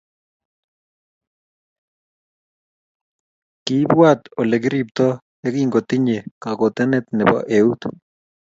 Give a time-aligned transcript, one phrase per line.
[3.65, 5.07] Kiabwaat ole kiriipto
[5.41, 7.81] ye kingotinye kagotonet nebo eut.